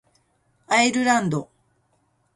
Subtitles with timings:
[0.67, 1.47] アイルランド